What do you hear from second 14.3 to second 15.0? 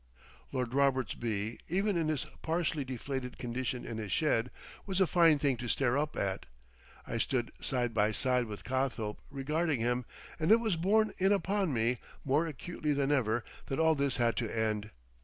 to end.